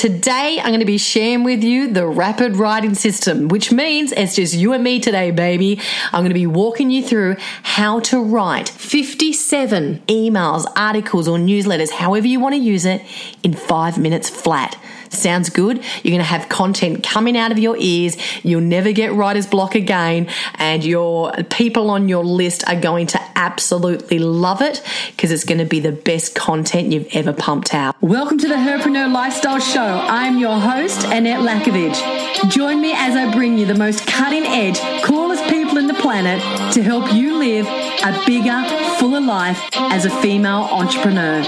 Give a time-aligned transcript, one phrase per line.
[0.00, 4.34] Today, I'm going to be sharing with you the rapid writing system, which means it's
[4.34, 5.78] just you and me today, baby.
[6.06, 11.90] I'm going to be walking you through how to write 57 emails, articles, or newsletters,
[11.90, 13.02] however you want to use it,
[13.42, 14.82] in five minutes flat.
[15.10, 15.78] Sounds good?
[16.02, 18.16] You're going to have content coming out of your ears.
[18.44, 20.28] You'll never get writer's block again.
[20.54, 25.58] And your people on your list are going to absolutely love it because it's going
[25.58, 27.96] to be the best content you've ever pumped out.
[28.00, 29.80] Welcome to the Herpreneur Lifestyle Show.
[29.80, 32.48] I'm your host, Annette Lackovich.
[32.48, 36.40] Join me as I bring you the most cutting edge, coolest people in the planet
[36.74, 38.62] to help you live a bigger,
[38.98, 41.42] fuller life as a female entrepreneur.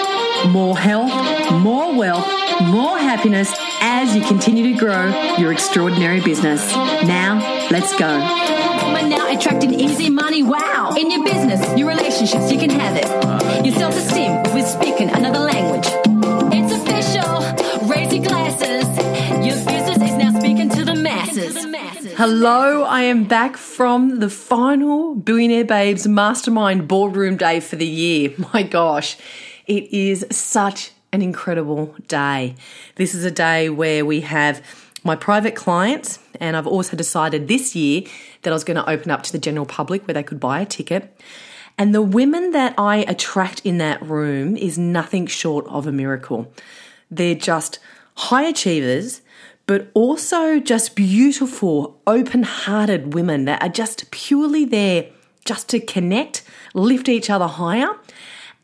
[0.48, 1.12] More health,
[1.52, 2.26] more wealth,
[2.70, 6.72] more happiness as you continue to grow your extraordinary business.
[6.74, 7.38] Now,
[7.70, 8.18] let's go.
[8.92, 10.94] But now attracting easy money, wow.
[10.98, 13.64] In your business, your relationships, you can have it.
[13.64, 15.86] Your self esteem with speaking another language.
[16.52, 17.88] It's official.
[17.88, 18.86] Raise your glasses.
[19.44, 21.62] Your business is now speaking to the masses.
[22.16, 28.32] Hello, I am back from the final Billionaire Babes Mastermind Boardroom Day for the year.
[28.52, 29.16] My gosh,
[29.66, 32.54] it is such an incredible day.
[32.94, 34.64] This is a day where we have
[35.04, 38.02] my private clients, and I've also decided this year
[38.42, 40.60] that I was going to open up to the general public where they could buy
[40.60, 41.14] a ticket.
[41.76, 46.52] And the women that I attract in that room is nothing short of a miracle.
[47.10, 47.78] They're just
[48.14, 49.20] high achievers,
[49.66, 55.06] but also just beautiful, open hearted women that are just purely there
[55.44, 57.90] just to connect, lift each other higher,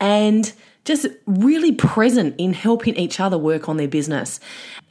[0.01, 0.53] and
[0.89, 4.41] just really present in helping each other work on their business.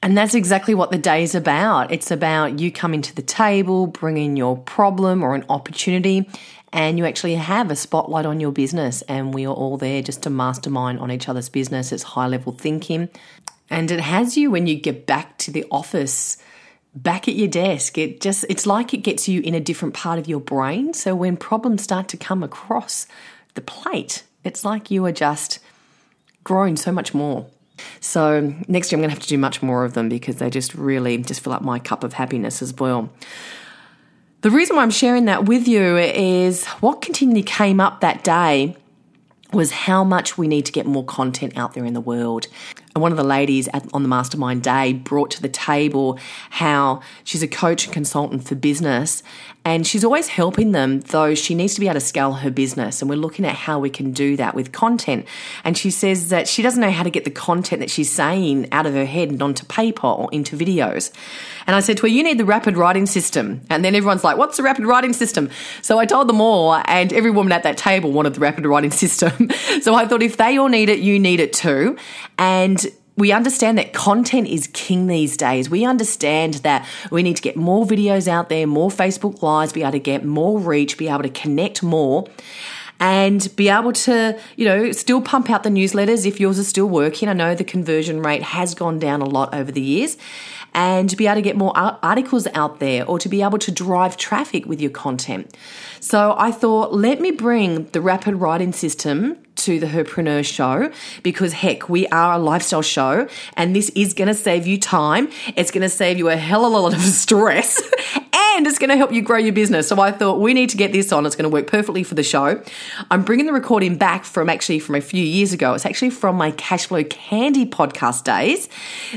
[0.04, 1.92] And that's exactly what the day is about.
[1.92, 6.30] It's about you coming to the table, bringing your problem or an opportunity,
[6.72, 9.02] and you actually have a spotlight on your business.
[9.04, 11.92] And we are all there just to mastermind on each other's business.
[11.92, 13.10] It's high level thinking.
[13.72, 16.38] And it has you when you get back to the office
[16.96, 20.18] back at your desk it just it's like it gets you in a different part
[20.18, 23.06] of your brain so when problems start to come across
[23.54, 25.60] the plate it's like you are just
[26.48, 27.46] grown so much more.
[28.00, 30.50] So next year I'm going to have to do much more of them because they
[30.50, 33.10] just really just fill up my cup of happiness as well.
[34.42, 38.78] The reason why I'm sharing that with you is what continually came up that day
[39.52, 42.48] was how much we need to get more content out there in the world.
[42.98, 46.18] And one of the ladies at, on the mastermind day brought to the table
[46.50, 49.22] how she's a coach and consultant for business
[49.68, 53.02] and she's always helping them, though she needs to be able to scale her business.
[53.02, 55.26] And we're looking at how we can do that with content.
[55.66, 58.72] And she says that she doesn't know how to get the content that she's saying
[58.72, 61.12] out of her head and onto paper or into videos.
[61.68, 63.60] And I said to her, You need the rapid writing system.
[63.70, 65.50] And then everyone's like, What's the rapid writing system?
[65.82, 68.92] So I told them all, and every woman at that table wanted the rapid writing
[69.04, 69.52] system.
[69.82, 71.98] so I thought, if they all need it, you need it too.
[72.38, 72.87] And
[73.18, 75.70] we understand that content is king these days.
[75.70, 79.82] We understand that we need to get more videos out there, more Facebook Lives, be
[79.82, 82.28] able to get more reach, be able to connect more
[83.00, 86.88] and be able to, you know, still pump out the newsletters if yours is still
[86.88, 87.30] working.
[87.30, 90.18] I know the conversion rate has gone down a lot over the years.
[90.74, 94.16] And be able to get more articles out there or to be able to drive
[94.16, 95.58] traffic with your content.
[96.00, 100.92] So I thought, let me bring the rapid writing system to the Herpreneur show
[101.24, 105.30] because heck, we are a lifestyle show and this is going to save you time.
[105.56, 107.82] It's going to save you a hell of a lot of stress
[108.58, 109.88] and it's going to help you grow your business.
[109.88, 111.26] So I thought we need to get this on.
[111.26, 112.62] It's going to work perfectly for the show.
[113.12, 115.74] I'm bringing the recording back from actually from a few years ago.
[115.74, 118.70] It's actually from my Cashflow Candy podcast days.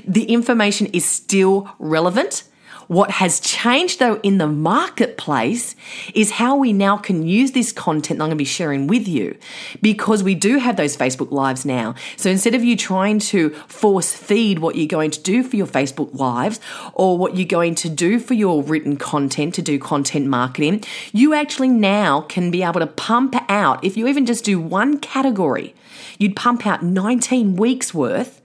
[0.07, 2.45] The information is still relevant
[2.91, 5.77] what has changed though in the marketplace
[6.13, 9.07] is how we now can use this content that I'm going to be sharing with
[9.07, 9.39] you
[9.81, 11.95] because we do have those Facebook lives now.
[12.17, 15.69] So instead of you trying to force feed what you're going to do for your
[15.69, 16.59] Facebook lives
[16.95, 21.33] or what you're going to do for your written content to do content marketing, you
[21.33, 25.77] actually now can be able to pump out, if you even just do one category,
[26.19, 28.40] you'd pump out 19 weeks worth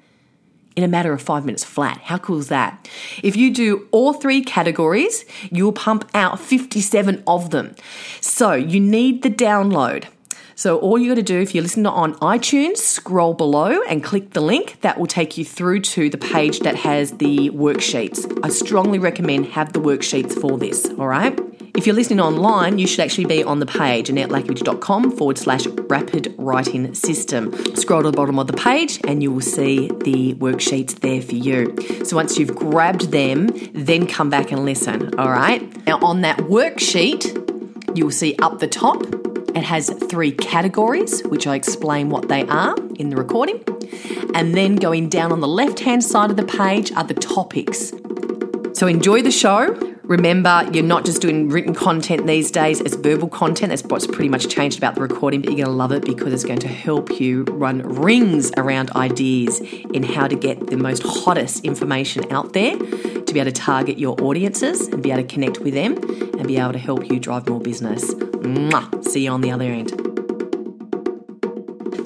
[0.75, 1.99] in a matter of five minutes flat.
[2.03, 2.89] How cool is that?
[3.23, 7.75] If you do all three categories, you'll pump out 57 of them.
[8.21, 10.05] So you need the download.
[10.55, 14.31] So all you got to do if you're listening on iTunes, scroll below and click
[14.31, 14.79] the link.
[14.81, 18.39] That will take you through to the page that has the worksheets.
[18.43, 21.37] I strongly recommend have the worksheets for this, all right?
[21.75, 26.33] If you're listening online, you should actually be on the page, annettelackovich.com forward slash rapid
[26.37, 27.53] writing system.
[27.75, 31.35] Scroll to the bottom of the page and you will see the worksheets there for
[31.35, 31.75] you.
[32.05, 35.85] So once you've grabbed them, then come back and listen, all right?
[35.85, 39.03] Now, on that worksheet, you'll see up the top,
[39.55, 43.63] it has three categories, which I explain what they are in the recording.
[44.33, 47.93] And then going down on the left hand side of the page are the topics.
[48.73, 49.73] So enjoy the show.
[50.03, 53.69] Remember, you're not just doing written content these days it's verbal content.
[53.69, 56.31] That's what's pretty much changed about the recording, but you're going to love it because
[56.31, 61.01] it's going to help you run rings around ideas in how to get the most
[61.01, 65.27] hottest information out there to be able to target your audiences and be able to
[65.27, 65.93] connect with them
[66.37, 68.13] and be able to help you drive more business.
[68.45, 69.03] Mwah.
[69.05, 69.89] See you on the other end.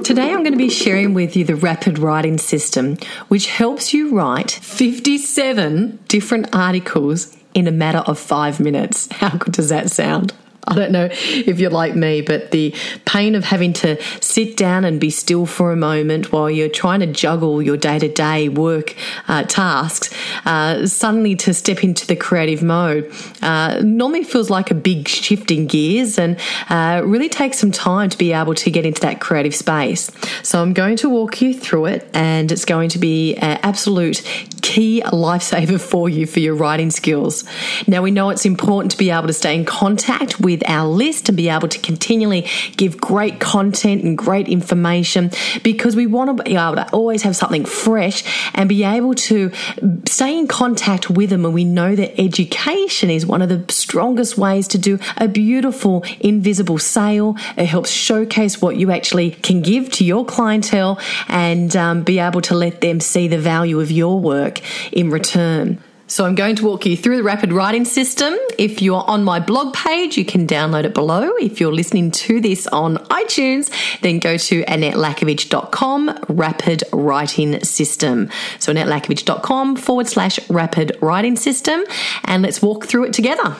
[0.04, 2.98] Today, I'm going to be sharing with you the rapid writing system,
[3.28, 9.08] which helps you write 57 different articles in a matter of five minutes.
[9.12, 10.34] How good does that sound?
[10.70, 12.76] I don't know if you're like me, but the
[13.06, 17.00] pain of having to sit down and be still for a moment while you're trying
[17.00, 18.96] to juggle your day to day work
[19.28, 20.14] uh, tasks,
[20.46, 23.12] uh, suddenly to step into the creative mode,
[23.42, 26.40] uh, normally feels like a big shift in gears and
[26.70, 30.12] uh, really takes some time to be able to get into that creative space.
[30.44, 34.22] So I'm going to walk you through it, and it's going to be an absolute
[34.62, 37.44] key lifesaver for you for your writing skills.
[37.88, 41.30] Now, we know it's important to be able to stay in contact with our list
[41.30, 42.48] and be able to continually
[42.78, 45.32] give great content and great information
[45.64, 48.24] because we want to be able to always have something fresh
[48.54, 49.52] and be able to
[50.06, 51.46] stay in contact with them.
[51.46, 56.04] And we know that education is one of the strongest ways to do a beautiful
[56.20, 57.36] invisible sale.
[57.58, 62.42] It helps showcase what you actually can give to your clientele and um, be able
[62.42, 64.60] to let them see the value of your work
[64.92, 65.82] in return.
[66.10, 68.36] So I'm going to walk you through the rapid writing system.
[68.58, 71.36] If you're on my blog page, you can download it below.
[71.40, 73.70] If you're listening to this on iTunes,
[74.02, 78.30] then go to AnnetteLackovich.com rapid writing system.
[78.58, 81.84] So AnnetteLackovich.com forward slash rapid writing system.
[82.26, 83.56] And let's walk through it together.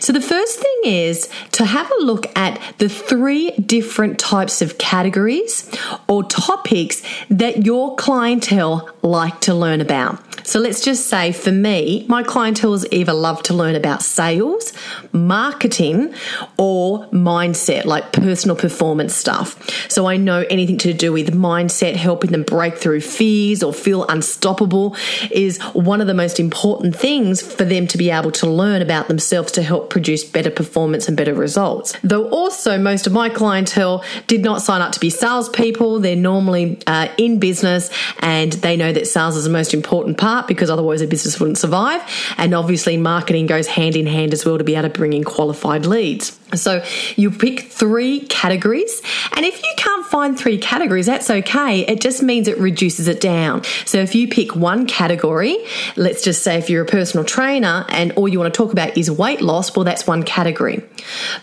[0.00, 4.78] So, the first thing is to have a look at the three different types of
[4.78, 5.70] categories
[6.08, 10.22] or topics that your clientele like to learn about.
[10.44, 14.72] So let's just say for me, my clientele either love to learn about sales,
[15.12, 16.14] marketing,
[16.58, 19.56] or mindset, like personal performance stuff.
[19.90, 24.04] So I know anything to do with mindset, helping them break through fears or feel
[24.06, 24.96] unstoppable
[25.30, 29.08] is one of the most important things for them to be able to learn about
[29.08, 31.96] themselves to help produce better performance and better results.
[32.02, 36.00] Though also most of my clientele did not sign up to be salespeople.
[36.00, 40.48] They're normally uh, in business and they know that sales is the most important part
[40.48, 42.02] because otherwise a business wouldn't survive.
[42.38, 45.24] And obviously, marketing goes hand in hand as well to be able to bring in
[45.24, 46.38] qualified leads.
[46.54, 46.84] So
[47.16, 49.02] you pick three categories,
[49.34, 51.80] and if you can't find three categories, that's okay.
[51.86, 53.64] It just means it reduces it down.
[53.84, 55.56] So if you pick one category,
[55.96, 58.96] let's just say if you're a personal trainer and all you want to talk about
[58.96, 60.82] is weight loss, well, that's one category.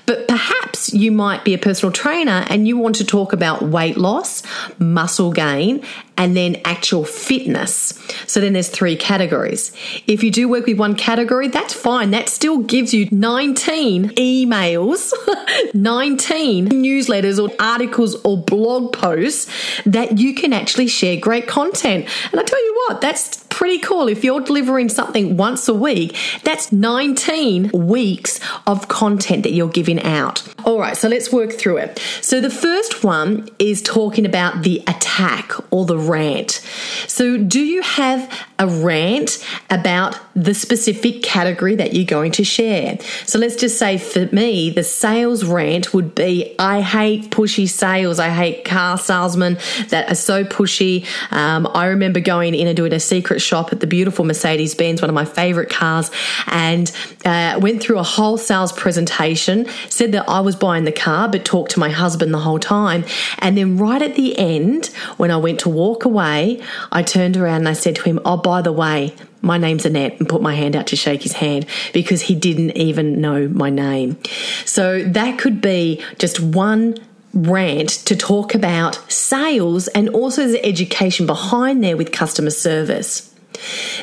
[0.05, 3.97] But perhaps you might be a personal trainer and you want to talk about weight
[3.97, 4.43] loss,
[4.77, 5.83] muscle gain,
[6.19, 7.97] and then actual fitness.
[8.27, 9.71] So then there's three categories.
[10.05, 12.11] If you do work with one category, that's fine.
[12.11, 15.13] That still gives you 19 emails,
[15.73, 19.49] 19 newsletters or articles or blog posts
[19.85, 22.05] that you can actually share great content.
[22.31, 24.07] And I tell you what, that's pretty cool.
[24.07, 30.01] If you're delivering something once a week, that's 19 weeks of content that you're giving
[30.01, 30.47] out.
[30.63, 31.99] All right, so let's work through it.
[32.21, 36.61] So the first one is talking about the attack or the rant.
[37.07, 42.97] So, do you have a rant about the specific category that you're going to share?
[43.25, 48.19] So, let's just say for me, the sales rant would be I hate pushy sales.
[48.19, 49.57] I hate car salesmen
[49.89, 51.05] that are so pushy.
[51.31, 55.01] Um, I remember going in and doing a secret shop at the beautiful Mercedes Benz,
[55.01, 56.11] one of my favorite cars,
[56.47, 56.91] and
[57.25, 61.43] uh, went through a whole sales presentation, said that I was buying the car, but
[61.45, 63.03] talked to my husband the whole time.
[63.39, 64.87] And then right at the end,
[65.17, 68.37] when I went to walk away, I turned around and I said to him, Oh,
[68.37, 71.65] by the way, my name's Annette, and put my hand out to shake his hand
[71.93, 74.17] because he didn't even know my name.
[74.65, 76.97] So that could be just one
[77.33, 83.33] rant to talk about sales and also the education behind there with customer service.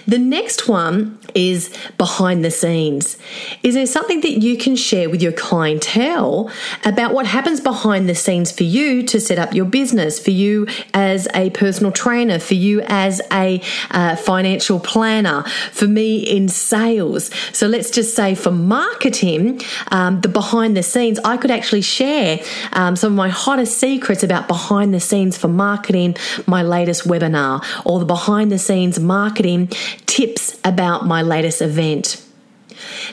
[0.06, 3.16] The next one is behind the scenes.
[3.62, 6.50] Is there something that you can share with your clientele
[6.84, 10.66] about what happens behind the scenes for you to set up your business, for you
[10.94, 13.60] as a personal trainer, for you as a
[13.90, 17.30] uh, financial planner, for me in sales?
[17.52, 19.60] So let's just say for marketing,
[19.90, 22.40] um, the behind the scenes, I could actually share
[22.72, 27.64] um, some of my hottest secrets about behind the scenes for marketing, my latest webinar,
[27.84, 29.35] or the behind the scenes marketing
[30.06, 32.22] tips about my latest event.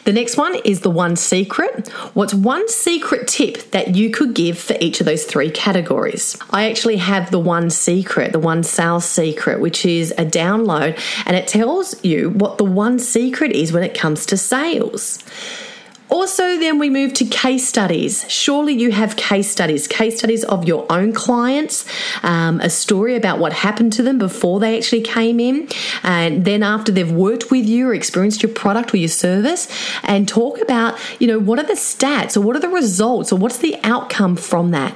[0.04, 1.88] The next one is the one secret.
[2.14, 6.38] What's one secret tip that you could give for each of those three categories?
[6.52, 11.38] I actually have the one secret, the one sales secret, which is a download, and
[11.38, 15.20] it tells you what the one secret is when it comes to sales.
[16.10, 18.26] Also, then we move to case studies.
[18.30, 21.86] Surely you have case studies, case studies of your own clients,
[22.24, 25.68] um, a story about what happened to them before they actually came in,
[26.04, 29.68] and then after they've worked with you or experienced your product or your service,
[30.04, 33.38] and talk about, you know, what are the stats or what are the results or
[33.38, 34.96] what's the outcome from that.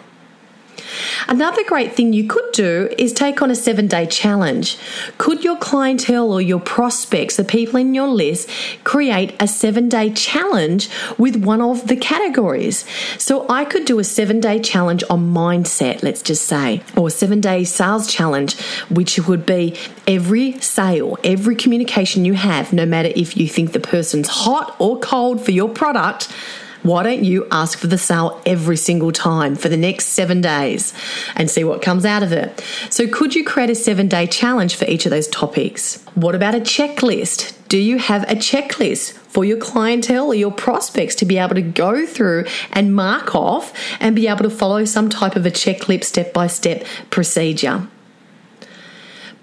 [1.27, 4.77] Another great thing you could do is take on a seven day challenge.
[5.17, 8.49] Could your clientele or your prospects, the people in your list,
[8.83, 12.85] create a seven day challenge with one of the categories?
[13.17, 17.11] So I could do a seven day challenge on mindset, let's just say, or a
[17.11, 19.77] seven day sales challenge, which would be
[20.07, 24.99] every sale, every communication you have, no matter if you think the person's hot or
[24.99, 26.31] cold for your product
[26.87, 30.93] why don't you ask for the sale every single time for the next seven days
[31.35, 32.63] and see what comes out of it?
[32.89, 36.03] So, could you create a seven day challenge for each of those topics?
[36.15, 37.53] What about a checklist?
[37.67, 41.61] Do you have a checklist for your clientele or your prospects to be able to
[41.61, 46.05] go through and mark off and be able to follow some type of a checklist
[46.05, 47.87] step by step procedure?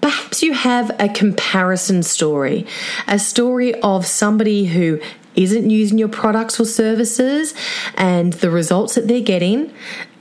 [0.01, 2.67] Perhaps you have a comparison story,
[3.07, 4.99] a story of somebody who
[5.35, 7.53] isn't using your products or services
[7.95, 9.71] and the results that they're getting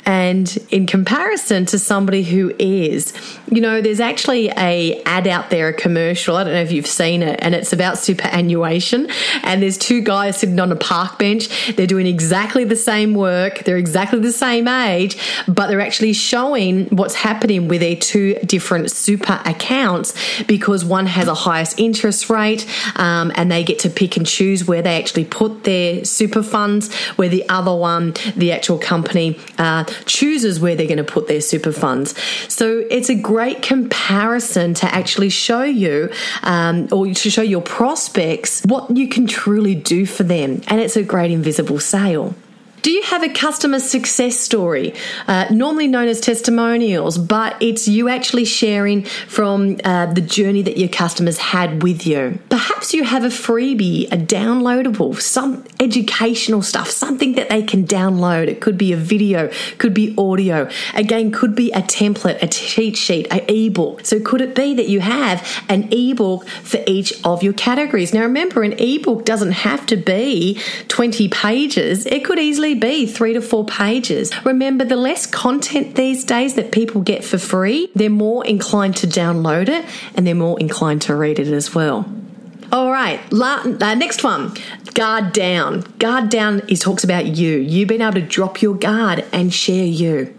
[0.06, 3.12] and in comparison to somebody who is
[3.50, 6.86] you know there's actually a ad out there a commercial i don't know if you've
[6.86, 9.08] seen it and it's about superannuation.
[9.42, 11.74] And there's two guys sitting on a park bench.
[11.74, 13.64] They're doing exactly the same work.
[13.64, 15.16] They're exactly the same age
[15.48, 21.28] but they're actually showing what's happening with their two different super accounts because one has
[21.28, 25.24] a highest interest rate um, and they get to pick and choose where they actually
[25.24, 30.86] put their super funds where the other one the actual company uh, chooses where they're
[30.86, 32.14] going to put their super funds.
[32.48, 36.10] So it's a great comparison to actually show you
[36.42, 40.62] um, or to show your prospects what you can truly do for them.
[40.68, 42.34] And it's a great invisible sale.
[42.84, 44.92] Do you have a customer success story,
[45.26, 50.76] uh, normally known as testimonials, but it's you actually sharing from uh, the journey that
[50.76, 52.38] your customers had with you?
[52.50, 58.48] Perhaps you have a freebie, a downloadable, some educational stuff, something that they can download.
[58.48, 62.98] It could be a video, could be audio, again, could be a template, a cheat
[62.98, 64.04] sheet, an ebook.
[64.04, 68.12] So, could it be that you have an ebook for each of your categories?
[68.12, 73.32] Now, remember, an ebook doesn't have to be 20 pages, it could easily be three
[73.34, 74.30] to four pages.
[74.44, 79.06] Remember, the less content these days that people get for free, they're more inclined to
[79.06, 82.06] download it and they're more inclined to read it as well.
[82.74, 84.52] All right, la- uh, next one
[84.94, 85.80] guard down.
[85.98, 87.58] Guard down is talks about you.
[87.58, 90.32] You being able to drop your guard and share you.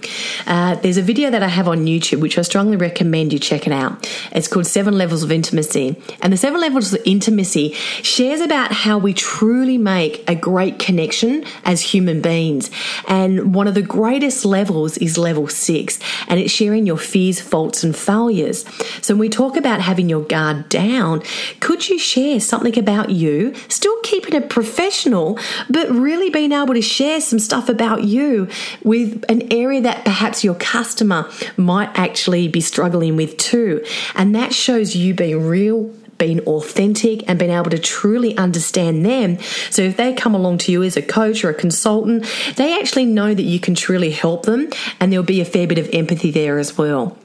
[0.48, 3.68] Uh, there's a video that I have on YouTube, which I strongly recommend you check
[3.68, 4.10] it out.
[4.32, 6.01] It's called Seven Levels of Intimacy.
[6.22, 11.44] And the seven levels of intimacy shares about how we truly make a great connection
[11.65, 12.72] as human beings.
[13.08, 17.84] And one of the greatest levels is level six, and it's sharing your fears, faults,
[17.84, 18.65] and failures.
[19.01, 21.24] So when we talk about having your guard down,
[21.60, 25.39] could you share something about you, still keeping it professional,
[25.70, 28.48] but really being able to share some stuff about you
[28.84, 33.84] with an area that perhaps your customer might actually be struggling with too.
[34.15, 39.38] And that shows you being real being authentic and being able to truly understand them.
[39.70, 43.05] So if they come along to you as a coach or a consultant, they actually
[43.05, 46.32] know that you can truly help them and there'll be a fair bit of empathy
[46.32, 47.17] there as well.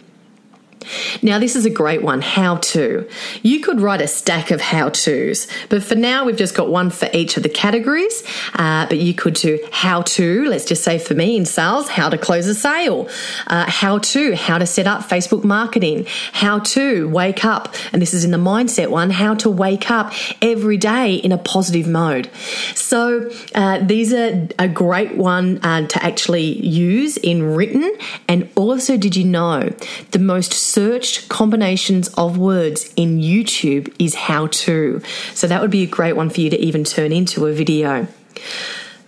[1.23, 3.09] Now, this is a great one how to.
[3.43, 6.91] You could write a stack of how to's, but for now, we've just got one
[6.91, 8.23] for each of the categories.
[8.55, 12.09] Uh, but you could do how to, let's just say for me in sales, how
[12.09, 13.09] to close a sale,
[13.47, 18.15] uh, how to, how to set up Facebook marketing, how to wake up, and this
[18.15, 22.31] is in the mindset one, how to wake up every day in a positive mode.
[22.75, 27.97] So, uh, these are a great one uh, to actually use in written.
[28.29, 29.71] And also, did you know
[30.11, 35.03] the most searched combinations of words in YouTube is how to.
[35.35, 38.07] So that would be a great one for you to even turn into a video.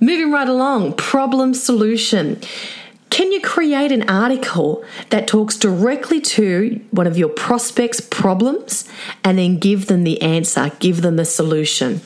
[0.00, 2.40] Moving right along, problem solution.
[3.10, 8.88] Can you create an article that talks directly to one of your prospects' problems
[9.22, 12.00] and then give them the answer, give them the solution?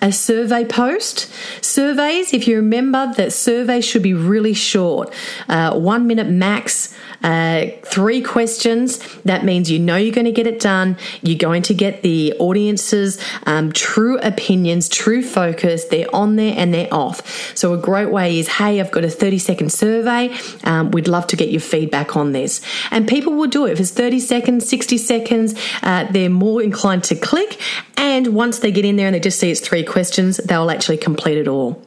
[0.00, 1.30] A survey post.
[1.62, 5.12] Surveys, if you remember that surveys should be really short,
[5.48, 8.98] uh, one minute max, uh, three questions.
[9.22, 10.96] That means you know you're going to get it done.
[11.22, 15.84] You're going to get the audience's um, true opinions, true focus.
[15.86, 17.56] They're on there and they're off.
[17.56, 20.34] So, a great way is hey, I've got a 30 second survey.
[20.64, 22.60] Um, we'd love to get your feedback on this.
[22.90, 23.72] And people will do it.
[23.72, 27.60] If it's 30 seconds, 60 seconds, uh, they're more inclined to click.
[27.96, 30.98] And once they get in there and they just see it's three questions, they'll actually
[30.98, 31.82] complete it all.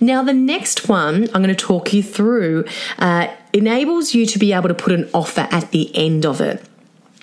[0.00, 2.64] Now, the next one I'm going to talk you through
[2.98, 6.64] uh, enables you to be able to put an offer at the end of it.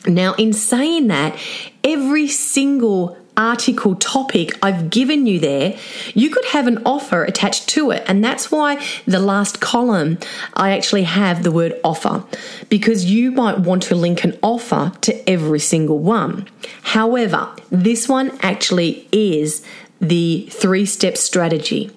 [0.07, 1.37] Now, in saying that,
[1.83, 5.77] every single article topic I've given you there,
[6.13, 8.03] you could have an offer attached to it.
[8.05, 10.19] And that's why the last column
[10.53, 12.23] I actually have the word offer
[12.67, 16.47] because you might want to link an offer to every single one.
[16.83, 19.65] However, this one actually is
[20.01, 21.91] the three step strategy.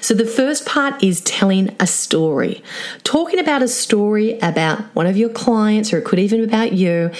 [0.00, 2.62] So, the first part is telling a story,
[3.02, 6.72] talking about a story about one of your clients, or it could even be about
[6.72, 7.10] you,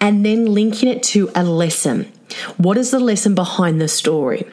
[0.00, 2.12] and then linking it to a lesson.
[2.56, 4.44] What is the lesson behind the story?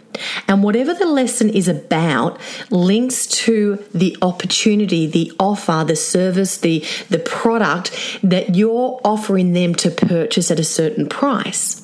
[0.48, 6.86] And whatever the lesson is about links to the opportunity, the offer, the service, the,
[7.10, 7.92] the product
[8.24, 11.83] that you're offering them to purchase at a certain price.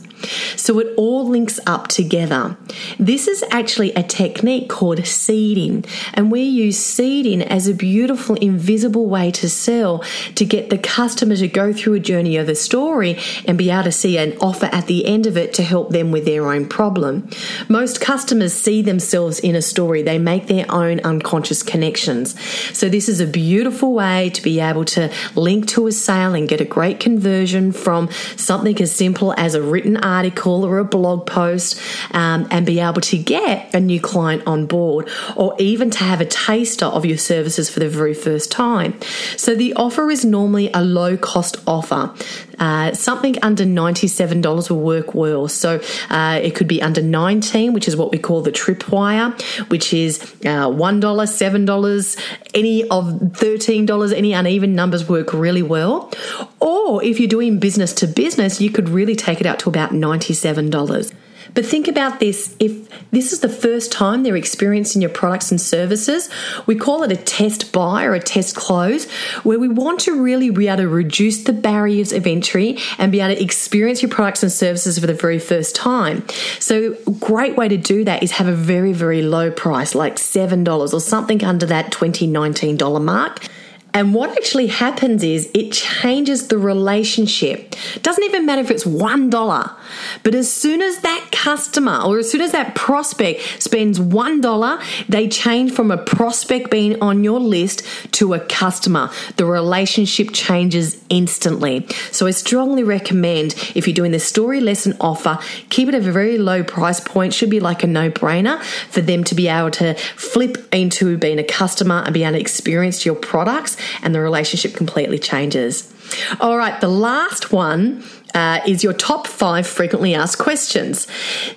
[0.56, 2.58] So it all links up together.
[3.00, 9.08] This is actually a technique called seeding, and we use seeding as a beautiful, invisible
[9.08, 10.04] way to sell
[10.36, 13.84] to get the customer to go through a journey of a story and be able
[13.84, 16.68] to see an offer at the end of it to help them with their own
[16.68, 17.30] problem.
[17.68, 22.40] Most customers see themselves in a story, they make their own unconscious connections.
[22.78, 26.48] So, this is a beautiful way to be able to link to a sale and
[26.48, 30.19] get a great conversion from something as simple as a written article
[30.66, 35.10] or a blog post um, and be able to get a new client on board
[35.36, 39.00] or even to have a taster of your services for the very first time.
[39.38, 42.14] So the offer is normally a low cost offer.
[42.60, 45.48] Uh, something under $97 will work well.
[45.48, 49.40] So uh, it could be under 19 which is what we call the tripwire,
[49.70, 56.12] which is uh, $1, $7, any of $13, any uneven numbers work really well.
[56.60, 59.92] Or if you're doing business to business, you could really take it out to about
[59.92, 61.14] $97.
[61.54, 65.60] But think about this if this is the first time they're experiencing your products and
[65.60, 66.30] services,
[66.66, 69.10] we call it a test buy or a test close,
[69.44, 73.20] where we want to really be able to reduce the barriers of entry and be
[73.20, 76.26] able to experience your products and services for the very first time.
[76.60, 80.16] So, a great way to do that is have a very, very low price, like
[80.16, 83.48] $7 or something under that $20, mark
[83.94, 87.76] and what actually happens is it changes the relationship.
[88.04, 89.76] Doesn't even matter if it's $1,
[90.24, 95.28] but as soon as that customer or as soon as that prospect spends $1, they
[95.28, 99.10] change from a prospect being on your list to a customer.
[99.38, 101.88] The relationship changes instantly.
[102.12, 106.12] So I strongly recommend if you're doing the story lesson offer, keep it at a
[106.12, 107.34] very low price point.
[107.34, 111.40] Should be like a no brainer for them to be able to flip into being
[111.40, 115.94] a customer and be able to experience your products and the relationship completely changes.
[116.40, 121.08] All right, the last one uh, is your top five frequently asked questions.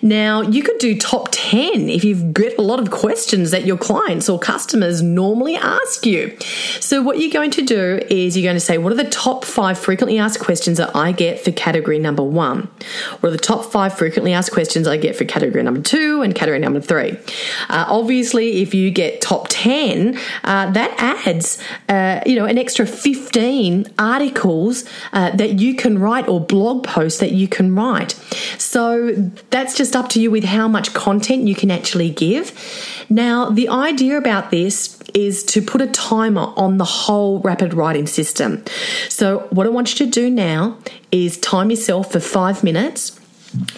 [0.01, 3.77] Now, you could do top 10 if you've got a lot of questions that your
[3.77, 6.37] clients or customers normally ask you.
[6.81, 9.45] So, what you're going to do is you're going to say, What are the top
[9.45, 12.69] five frequently asked questions that I get for category number one?
[13.21, 16.35] What are the top five frequently asked questions I get for category number two and
[16.35, 17.13] category number three?
[17.69, 22.87] Uh, obviously, if you get top 10, uh, that adds, uh, you know, an extra
[22.87, 28.13] 15 articles uh, that you can write or blog blog post that you can write.
[28.57, 29.13] So
[29.51, 32.47] that's just up to you with how much content you can actually give.
[33.11, 38.07] Now, the idea about this is to put a timer on the whole rapid writing
[38.07, 38.65] system.
[39.09, 40.79] So, what I want you to do now
[41.11, 43.19] is time yourself for five minutes.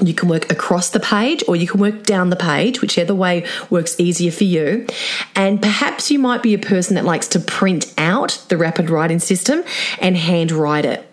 [0.01, 3.45] You can work across the page or you can work down the page, whichever way
[3.71, 4.87] works easier for you.
[5.35, 9.19] And perhaps you might be a person that likes to print out the rapid writing
[9.19, 9.65] system
[10.01, 11.04] and hand write it.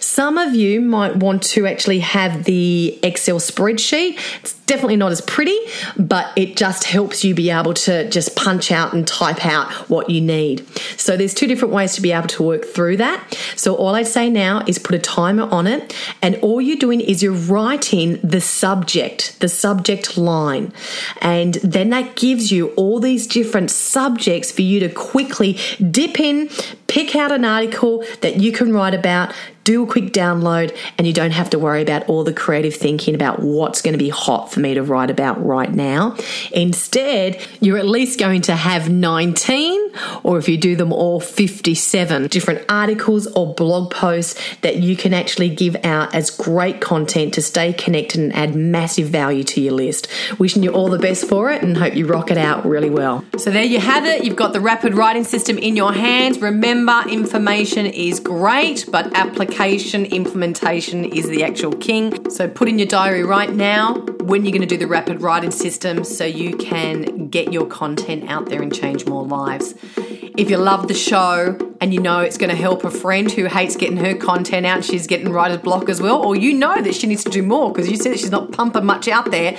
[0.00, 4.18] Some of you might want to actually have the Excel spreadsheet.
[4.40, 5.58] It's definitely not as pretty,
[5.98, 10.08] but it just helps you be able to just punch out and type out what
[10.08, 10.66] you need.
[10.96, 13.38] So there's two different ways to be able to work through that.
[13.56, 17.00] So all I'd say now is put a timer on it, and all you're doing
[17.00, 20.72] is you're writing the subject, the subject line.
[21.20, 25.58] And then that gives you all these different subjects for you to quickly
[25.90, 26.48] dip in,
[26.92, 29.32] Pick out an article that you can write about,
[29.64, 33.14] do a quick download, and you don't have to worry about all the creative thinking
[33.14, 36.14] about what's going to be hot for me to write about right now.
[36.50, 42.26] Instead, you're at least going to have 19, or if you do them all, 57
[42.26, 47.40] different articles or blog posts that you can actually give out as great content to
[47.40, 50.08] stay connected and add massive value to your list.
[50.38, 53.24] Wishing you all the best for it and hope you rock it out really well.
[53.38, 54.24] So, there you have it.
[54.24, 56.38] You've got the rapid writing system in your hands.
[56.38, 62.30] Remember, information is great, but application, implementation is the actual king.
[62.30, 65.50] So, put in your diary right now when you're going to do the rapid writing
[65.50, 69.74] system so you can get your content out there and change more lives.
[70.36, 73.46] If you love the show and you know it's going to help a friend who
[73.46, 76.94] hates getting her content out, she's getting writer's block as well, or you know that
[76.94, 79.56] she needs to do more because you see that she's not pumping much out there,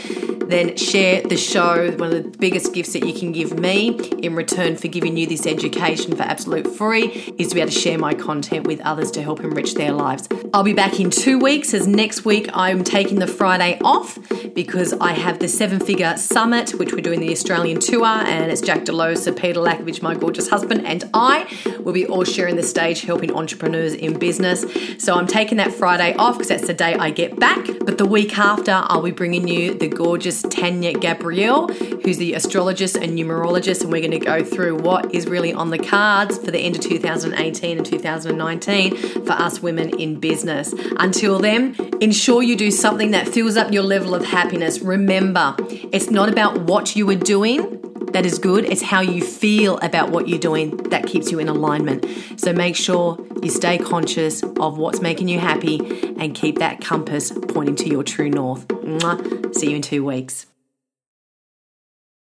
[0.53, 1.91] then share the show.
[1.97, 5.25] One of the biggest gifts that you can give me in return for giving you
[5.25, 9.09] this education for absolute free is to be able to share my content with others
[9.11, 10.27] to help enrich their lives.
[10.53, 14.19] I'll be back in two weeks, as next week I'm taking the Friday off
[14.53, 18.61] because I have the Seven Figure Summit, which we're doing the Australian tour, and it's
[18.61, 21.47] Jack Delosa, Peter Lackovich, my gorgeous husband, and I
[21.79, 24.65] will be all sharing the stage helping entrepreneurs in business.
[25.03, 27.65] So I'm taking that Friday off because that's the day I get back.
[27.85, 32.95] But the week after, I'll be bringing you the gorgeous Tanya Gabrielle, who's the astrologist
[32.95, 36.51] and numerologist, and we're going to go through what is really on the cards for
[36.51, 40.73] the end of 2018 and 2019 for us women in business.
[40.97, 44.79] Until then, ensure you do something that fills up your level of happiness.
[44.79, 47.72] Remember, it's not about what you are doing
[48.13, 48.65] that is good.
[48.65, 52.05] It's how you feel about what you're doing that keeps you in alignment.
[52.37, 55.79] So make sure you stay conscious of what's making you happy
[56.17, 58.67] and keep that compass pointing to your true north.
[58.67, 59.53] Mwah.
[59.55, 60.45] See you in two weeks.